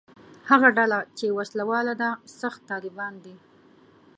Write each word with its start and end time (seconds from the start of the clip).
هغه 0.49 0.69
ډله 0.77 0.99
چې 1.17 1.35
وسله 1.37 1.63
واله 1.69 1.93
ده 2.01 2.09
«سخت 2.39 2.61
طالبان» 2.71 3.13
دي. 3.23 3.35